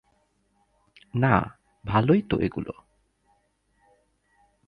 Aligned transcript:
না, 1.13 1.33
ভালোই 1.85 2.21
তো 2.21 2.35
এগুলো। 2.37 2.73